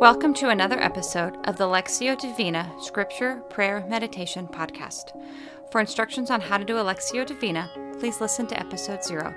Welcome 0.00 0.32
to 0.34 0.50
another 0.50 0.78
episode 0.80 1.36
of 1.48 1.56
the 1.56 1.64
Lectio 1.64 2.16
Divina 2.16 2.72
Scripture 2.80 3.42
Prayer 3.50 3.84
Meditation 3.88 4.46
Podcast. 4.46 5.10
For 5.72 5.80
instructions 5.80 6.30
on 6.30 6.40
how 6.40 6.56
to 6.56 6.64
do 6.64 6.78
a 6.78 6.84
Lectio 6.84 7.26
Divina, 7.26 7.68
please 7.98 8.20
listen 8.20 8.46
to 8.46 8.60
episode 8.60 9.02
zero. 9.02 9.34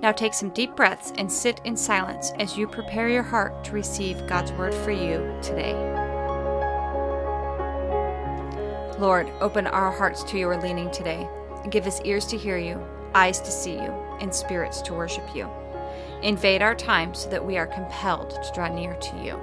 Now 0.00 0.10
take 0.10 0.34
some 0.34 0.50
deep 0.50 0.74
breaths 0.74 1.12
and 1.18 1.30
sit 1.30 1.60
in 1.64 1.76
silence 1.76 2.32
as 2.40 2.56
you 2.58 2.66
prepare 2.66 3.08
your 3.08 3.22
heart 3.22 3.62
to 3.64 3.72
receive 3.72 4.26
God's 4.26 4.50
word 4.52 4.74
for 4.74 4.90
you 4.90 5.38
today. 5.40 5.74
Lord, 8.98 9.30
open 9.40 9.68
our 9.68 9.92
hearts 9.92 10.24
to 10.24 10.38
your 10.38 10.60
leaning 10.60 10.90
today 10.90 11.28
give 11.70 11.86
us 11.86 12.00
ears 12.04 12.26
to 12.26 12.36
hear 12.36 12.58
you, 12.58 12.84
eyes 13.14 13.40
to 13.40 13.50
see 13.50 13.74
you, 13.74 13.92
and 14.20 14.34
spirits 14.34 14.82
to 14.82 14.94
worship 14.94 15.34
you. 15.34 15.48
Invade 16.22 16.62
our 16.62 16.74
time 16.74 17.14
so 17.14 17.28
that 17.30 17.44
we 17.44 17.56
are 17.56 17.66
compelled 17.66 18.30
to 18.30 18.52
draw 18.52 18.68
near 18.68 18.94
to 18.94 19.16
you. 19.22 19.40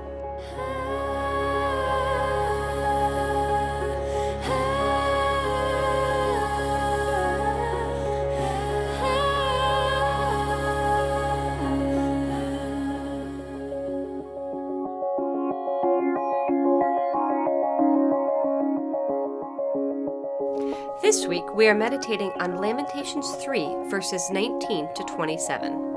This 21.01 21.25
week 21.25 21.55
we 21.55 21.67
are 21.67 21.73
meditating 21.73 22.31
on 22.39 22.57
Lamentations 22.57 23.31
3, 23.43 23.89
verses 23.89 24.29
19 24.29 24.93
to 24.93 25.03
27. 25.03 25.88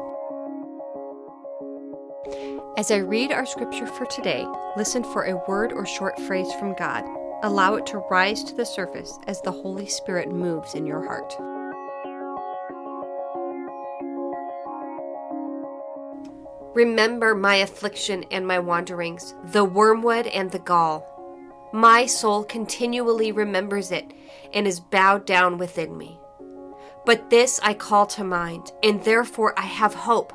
As 2.82 2.90
I 2.90 2.96
read 2.96 3.30
our 3.30 3.46
scripture 3.46 3.86
for 3.86 4.06
today, 4.06 4.44
listen 4.76 5.04
for 5.04 5.22
a 5.22 5.40
word 5.46 5.72
or 5.72 5.86
short 5.86 6.18
phrase 6.22 6.52
from 6.54 6.74
God. 6.74 7.04
Allow 7.44 7.76
it 7.76 7.86
to 7.86 7.98
rise 8.10 8.42
to 8.42 8.56
the 8.56 8.66
surface 8.66 9.20
as 9.28 9.40
the 9.40 9.52
Holy 9.52 9.86
Spirit 9.86 10.32
moves 10.32 10.74
in 10.74 10.84
your 10.84 11.00
heart. 11.00 11.32
Remember 16.74 17.36
my 17.36 17.54
affliction 17.54 18.24
and 18.32 18.48
my 18.48 18.58
wanderings, 18.58 19.36
the 19.44 19.64
wormwood 19.64 20.26
and 20.26 20.50
the 20.50 20.58
gall. 20.58 21.06
My 21.72 22.04
soul 22.06 22.42
continually 22.42 23.30
remembers 23.30 23.92
it 23.92 24.12
and 24.52 24.66
is 24.66 24.80
bowed 24.80 25.24
down 25.24 25.56
within 25.56 25.96
me. 25.96 26.18
But 27.06 27.30
this 27.30 27.60
I 27.62 27.74
call 27.74 28.06
to 28.06 28.24
mind, 28.24 28.72
and 28.82 29.04
therefore 29.04 29.56
I 29.56 29.66
have 29.66 29.94
hope. 29.94 30.32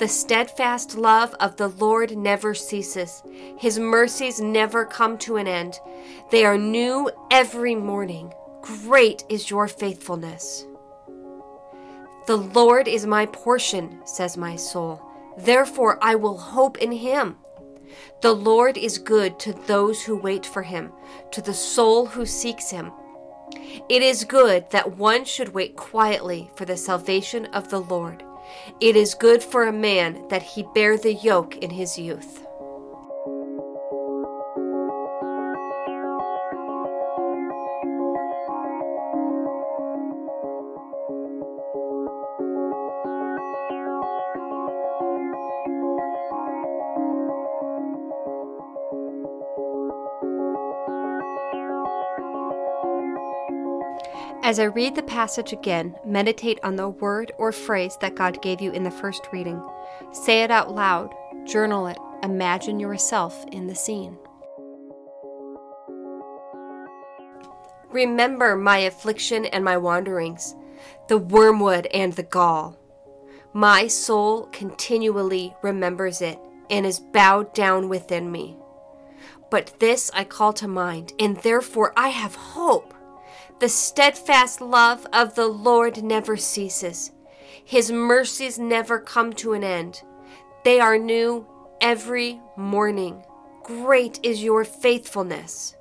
The 0.00 0.08
steadfast 0.08 0.96
love 0.96 1.34
of 1.38 1.56
the 1.56 1.68
Lord 1.68 2.16
never 2.16 2.52
ceases. 2.52 3.22
His 3.56 3.78
mercies 3.78 4.40
never 4.40 4.84
come 4.84 5.16
to 5.18 5.36
an 5.36 5.46
end. 5.46 5.78
They 6.32 6.44
are 6.44 6.58
new 6.58 7.10
every 7.30 7.76
morning. 7.76 8.32
Great 8.60 9.24
is 9.28 9.50
your 9.50 9.68
faithfulness. 9.68 10.66
The 12.26 12.36
Lord 12.36 12.88
is 12.88 13.06
my 13.06 13.26
portion, 13.26 14.00
says 14.04 14.36
my 14.36 14.56
soul. 14.56 15.00
Therefore 15.38 15.98
I 16.02 16.16
will 16.16 16.38
hope 16.38 16.78
in 16.78 16.90
him. 16.90 17.36
The 18.20 18.32
Lord 18.32 18.76
is 18.76 18.98
good 18.98 19.38
to 19.40 19.52
those 19.52 20.02
who 20.02 20.16
wait 20.16 20.44
for 20.44 20.62
him, 20.62 20.90
to 21.30 21.40
the 21.40 21.54
soul 21.54 22.06
who 22.06 22.26
seeks 22.26 22.70
him. 22.70 22.90
It 23.88 24.02
is 24.02 24.24
good 24.24 24.70
that 24.70 24.96
one 24.96 25.24
should 25.24 25.54
wait 25.54 25.76
quietly 25.76 26.50
for 26.56 26.64
the 26.64 26.76
salvation 26.76 27.46
of 27.46 27.68
the 27.68 27.80
Lord. 27.80 28.24
It 28.80 28.96
is 28.96 29.14
good 29.14 29.42
for 29.42 29.64
a 29.64 29.72
man 29.72 30.28
that 30.28 30.42
he 30.42 30.62
bear 30.74 30.96
the 30.96 31.14
yoke 31.14 31.56
in 31.56 31.70
his 31.70 31.98
youth. 31.98 32.43
As 54.44 54.58
I 54.58 54.64
read 54.64 54.94
the 54.94 55.02
passage 55.02 55.54
again, 55.54 55.96
meditate 56.04 56.60
on 56.62 56.76
the 56.76 56.90
word 56.90 57.32
or 57.38 57.50
phrase 57.50 57.96
that 58.02 58.14
God 58.14 58.42
gave 58.42 58.60
you 58.60 58.72
in 58.72 58.82
the 58.82 58.90
first 58.90 59.26
reading. 59.32 59.58
Say 60.12 60.42
it 60.42 60.50
out 60.50 60.70
loud, 60.70 61.14
journal 61.46 61.86
it, 61.86 61.96
imagine 62.22 62.78
yourself 62.78 63.42
in 63.52 63.68
the 63.68 63.74
scene. 63.74 64.18
Remember 67.88 68.54
my 68.54 68.76
affliction 68.80 69.46
and 69.46 69.64
my 69.64 69.78
wanderings, 69.78 70.54
the 71.08 71.16
wormwood 71.16 71.86
and 71.86 72.12
the 72.12 72.22
gall. 72.22 72.76
My 73.54 73.86
soul 73.86 74.50
continually 74.52 75.56
remembers 75.62 76.20
it 76.20 76.38
and 76.68 76.84
is 76.84 77.00
bowed 77.00 77.54
down 77.54 77.88
within 77.88 78.30
me. 78.30 78.58
But 79.50 79.80
this 79.80 80.10
I 80.12 80.24
call 80.24 80.52
to 80.54 80.68
mind, 80.68 81.14
and 81.18 81.38
therefore 81.38 81.94
I 81.96 82.10
have 82.10 82.34
hope. 82.34 82.92
The 83.60 83.68
steadfast 83.68 84.60
love 84.60 85.06
of 85.12 85.36
the 85.36 85.46
Lord 85.46 86.02
never 86.02 86.36
ceases. 86.36 87.12
His 87.64 87.90
mercies 87.90 88.58
never 88.58 88.98
come 88.98 89.32
to 89.34 89.52
an 89.52 89.62
end. 89.62 90.02
They 90.64 90.80
are 90.80 90.98
new 90.98 91.46
every 91.80 92.40
morning. 92.56 93.24
Great 93.62 94.18
is 94.22 94.42
your 94.42 94.64
faithfulness. 94.64 95.76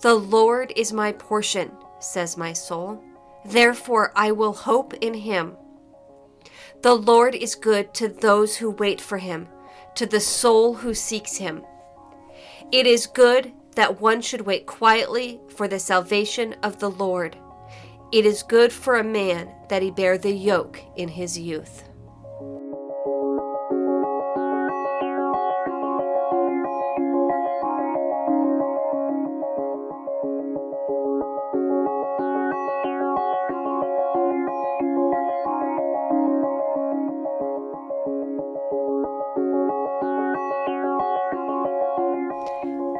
The 0.00 0.14
Lord 0.14 0.72
is 0.76 0.92
my 0.92 1.12
portion, 1.12 1.70
says 2.00 2.36
my 2.36 2.52
soul. 2.52 3.02
Therefore 3.44 4.12
I 4.16 4.32
will 4.32 4.52
hope 4.52 4.94
in 4.94 5.14
him. 5.14 5.56
The 6.82 6.94
Lord 6.94 7.34
is 7.34 7.54
good 7.54 7.92
to 7.94 8.08
those 8.08 8.56
who 8.56 8.70
wait 8.70 9.00
for 9.00 9.18
him, 9.18 9.48
to 9.94 10.06
the 10.06 10.20
soul 10.20 10.74
who 10.74 10.94
seeks 10.94 11.36
him. 11.36 11.64
It 12.72 12.86
is 12.86 13.06
good 13.06 13.52
that 13.76 14.00
one 14.00 14.20
should 14.20 14.40
wait 14.42 14.66
quietly 14.66 15.40
for 15.48 15.68
the 15.68 15.78
salvation 15.78 16.54
of 16.62 16.78
the 16.78 16.90
Lord. 16.90 17.36
It 18.12 18.26
is 18.26 18.42
good 18.42 18.72
for 18.72 18.96
a 18.96 19.04
man 19.04 19.50
that 19.68 19.82
he 19.82 19.90
bear 19.90 20.18
the 20.18 20.32
yoke 20.32 20.80
in 20.96 21.08
his 21.08 21.38
youth. 21.38 21.84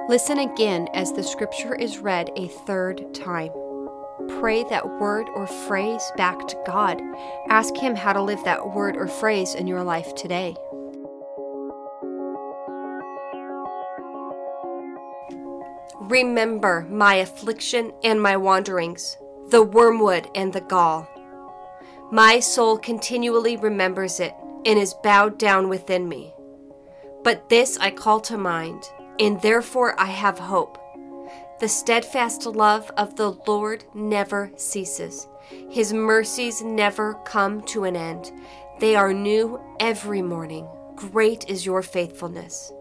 Listen 0.09 0.39
again 0.39 0.87
as 0.95 1.13
the 1.13 1.23
scripture 1.23 1.75
is 1.75 1.99
read 1.99 2.31
a 2.37 2.47
third 2.47 3.13
time. 3.13 3.51
Pray 4.39 4.63
that 4.71 5.01
word 5.01 5.27
or 5.35 5.49
phrase 5.49 6.13
back 6.17 6.47
to 6.47 6.63
God. 6.65 7.03
Ask 7.49 7.77
Him 7.77 7.97
how 7.97 8.13
to 8.13 8.23
live 8.23 8.43
that 8.45 8.73
word 8.73 8.97
or 8.97 9.09
phrase 9.09 9.57
in 9.57 9.67
your 9.67 9.83
life 9.83 10.15
today. 10.15 10.55
Remember 16.03 16.87
my 16.89 17.17
affliction 17.17 17.93
and 18.05 18.23
my 18.23 18.37
wanderings, 18.37 19.19
the 19.49 19.65
wormwood 19.65 20.29
and 20.37 20.53
the 20.53 20.61
gall. 20.61 21.09
My 22.13 22.39
soul 22.39 22.79
continually 22.79 23.57
remembers 23.57 24.21
it 24.21 24.35
and 24.65 24.79
is 24.79 24.95
bowed 25.03 25.37
down 25.37 25.69
within 25.69 26.09
me. 26.09 26.33
But 27.25 27.49
this 27.49 27.77
I 27.79 27.91
call 27.91 28.21
to 28.21 28.39
mind 28.39 28.89
and 29.19 29.41
therefore 29.41 29.99
I 29.99 30.07
have 30.07 30.39
hope. 30.39 30.79
The 31.59 31.69
steadfast 31.69 32.45
love 32.47 32.91
of 32.97 33.17
the 33.17 33.31
Lord 33.47 33.85
never 33.95 34.51
ceases. 34.57 35.29
His 35.71 35.93
mercies 35.93 36.63
never 36.63 37.15
come 37.25 37.63
to 37.63 37.85
an 37.85 37.97
end. 37.97 38.33
They 38.79 38.95
are 38.95 39.15
new 39.15 39.61
every 39.81 40.23
morning. 40.23 40.69
Great 40.97 41.49
is 41.49 41.65
your 41.65 41.83
faithfulness. 41.83 42.73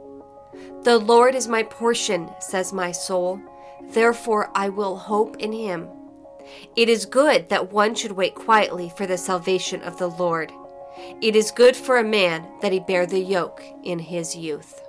The 0.83 0.97
Lord 0.97 1.35
is 1.35 1.47
my 1.47 1.63
portion, 1.63 2.29
says 2.39 2.73
my 2.73 2.91
soul. 2.91 3.39
Therefore 3.89 4.51
I 4.55 4.69
will 4.69 4.97
hope 4.97 5.37
in 5.37 5.51
him. 5.51 5.87
It 6.75 6.89
is 6.89 7.05
good 7.05 7.49
that 7.49 7.71
one 7.71 7.95
should 7.95 8.11
wait 8.11 8.35
quietly 8.35 8.91
for 8.95 9.07
the 9.07 9.17
salvation 9.17 9.81
of 9.81 9.97
the 9.97 10.07
Lord. 10.07 10.51
It 11.21 11.35
is 11.35 11.51
good 11.51 11.75
for 11.75 11.97
a 11.97 12.03
man 12.03 12.47
that 12.61 12.71
he 12.71 12.79
bear 12.79 13.05
the 13.05 13.19
yoke 13.19 13.63
in 13.83 13.99
his 13.99 14.35
youth. 14.35 14.81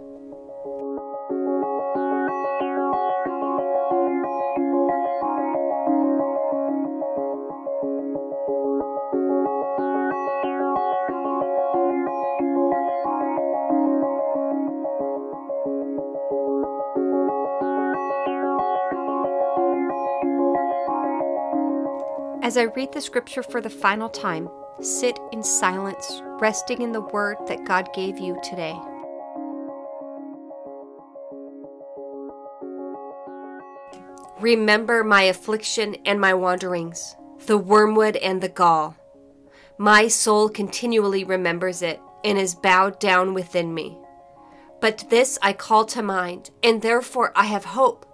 As 22.46 22.56
I 22.56 22.62
read 22.76 22.93
the 22.93 23.00
scripture 23.00 23.43
for 23.43 23.60
the 23.60 23.69
final 23.69 24.08
time, 24.08 24.48
sit 24.81 25.19
in 25.32 25.43
silence, 25.43 26.22
resting 26.38 26.81
in 26.81 26.93
the 26.93 27.00
word 27.00 27.38
that 27.48 27.64
God 27.64 27.88
gave 27.93 28.20
you 28.20 28.38
today. 28.40 28.78
Remember 34.38 35.02
my 35.02 35.22
affliction 35.22 35.96
and 36.06 36.20
my 36.20 36.34
wanderings, 36.34 37.16
the 37.46 37.58
wormwood 37.58 38.14
and 38.14 38.40
the 38.40 38.49
gall. 38.49 38.94
My 39.76 40.06
soul 40.06 40.49
continually 40.49 41.25
remembers 41.25 41.82
it 41.82 42.00
and 42.22 42.38
is 42.38 42.54
bowed 42.54 43.00
down 43.00 43.34
within 43.34 43.75
me. 43.75 43.99
But 44.81 45.06
this 45.10 45.37
I 45.42 45.52
call 45.52 45.84
to 45.87 46.00
mind, 46.00 46.50
and 46.62 46.81
therefore 46.81 47.32
I 47.34 47.46
have 47.46 47.64
hope. 47.64 48.06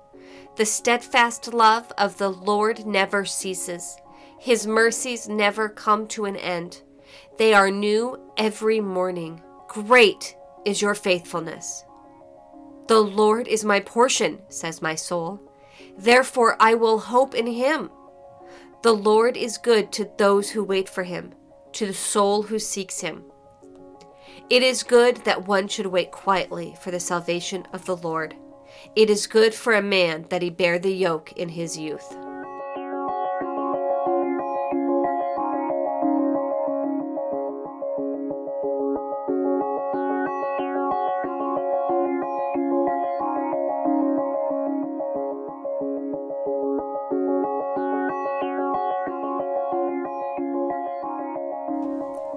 The 0.56 0.64
steadfast 0.64 1.52
love 1.52 1.92
of 1.98 2.16
the 2.16 2.30
Lord 2.30 2.86
never 2.86 3.26
ceases, 3.26 3.98
His 4.42 4.66
mercies 4.66 5.28
never 5.28 5.68
come 5.68 6.08
to 6.08 6.24
an 6.24 6.34
end. 6.34 6.82
They 7.38 7.54
are 7.54 7.70
new 7.70 8.18
every 8.36 8.80
morning. 8.80 9.40
Great 9.68 10.34
is 10.64 10.82
your 10.82 10.96
faithfulness. 10.96 11.84
The 12.88 12.98
Lord 12.98 13.46
is 13.46 13.64
my 13.64 13.78
portion, 13.78 14.40
says 14.48 14.82
my 14.82 14.96
soul. 14.96 15.40
Therefore 15.96 16.56
I 16.58 16.74
will 16.74 16.98
hope 16.98 17.36
in 17.36 17.46
him. 17.46 17.88
The 18.82 18.92
Lord 18.92 19.36
is 19.36 19.58
good 19.58 19.92
to 19.92 20.10
those 20.18 20.50
who 20.50 20.64
wait 20.64 20.88
for 20.88 21.04
him, 21.04 21.34
to 21.74 21.86
the 21.86 21.94
soul 21.94 22.42
who 22.42 22.58
seeks 22.58 23.00
him. 23.00 23.22
It 24.50 24.64
is 24.64 24.82
good 24.82 25.18
that 25.18 25.46
one 25.46 25.68
should 25.68 25.86
wait 25.86 26.10
quietly 26.10 26.74
for 26.82 26.90
the 26.90 26.98
salvation 26.98 27.64
of 27.72 27.84
the 27.84 27.96
Lord. 27.96 28.34
It 28.96 29.08
is 29.08 29.28
good 29.28 29.54
for 29.54 29.74
a 29.74 29.82
man 29.82 30.26
that 30.30 30.42
he 30.42 30.50
bear 30.50 30.80
the 30.80 30.92
yoke 30.92 31.30
in 31.34 31.50
his 31.50 31.78
youth. 31.78 32.12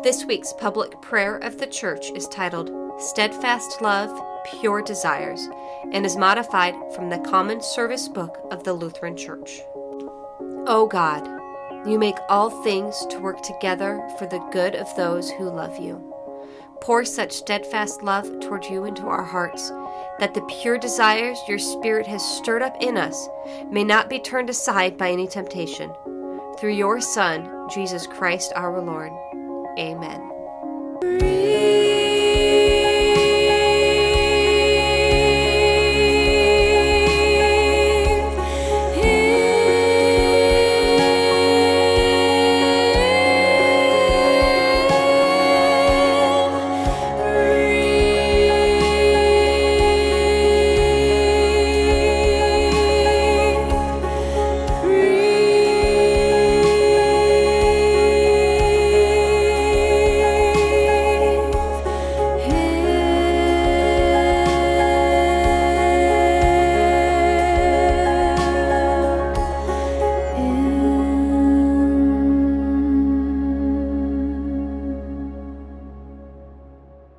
This 0.06 0.24
week's 0.24 0.54
public 0.54 1.02
prayer 1.02 1.38
of 1.38 1.57
the 1.57 1.66
church 1.66 2.12
is 2.12 2.28
titled 2.28 2.69
Steadfast 3.02 3.81
Love, 3.81 4.16
Pure 4.46 4.84
Desires, 4.84 5.50
and 5.92 6.06
is 6.06 6.16
modified 6.16 6.75
from 6.94 7.10
the 7.10 7.18
Common 7.18 7.60
Service 7.60 8.07
Book 8.07 8.38
of 8.52 8.63
the 8.63 8.74
Lutheran 8.74 9.18
Church. 9.18 9.62
O 10.68 10.88
God, 10.88 11.25
you 11.90 11.98
make 11.98 12.19
all 12.30 12.52
things 12.62 13.07
to 13.07 13.18
work 13.18 13.42
together 13.42 14.07
for 14.19 14.28
the 14.28 14.48
good 14.52 14.75
of 14.75 14.96
those 14.96 15.31
who 15.31 15.50
love 15.50 15.80
you. 15.80 16.13
Pour 16.81 17.04
such 17.04 17.31
steadfast 17.31 18.04
love 18.04 18.30
toward 18.42 18.66
you 18.66 18.86
into 18.86 19.08
our 19.08 19.24
hearts 19.24 19.72
that 20.19 20.36
the 20.36 20.48
pure 20.62 20.78
desires 20.78 21.40
your 21.48 21.58
Spirit 21.58 22.06
has 22.06 22.24
stirred 22.24 22.62
up 22.62 22.78
in 22.80 22.96
us 22.96 23.28
may 23.72 23.84
not 23.84 24.08
be 24.08 24.19
turned 24.19 24.51
aside 24.51 25.00
by 25.00 25.10
any 25.10 25.25
temptation. 25.25 25.92
Through 26.60 26.74
your 26.74 27.01
Son, 27.01 27.68
Jesus 27.74 28.06
Christ 28.06 28.54
our 28.56 28.80
Lord. 28.80 29.12
Amen. 29.77 31.44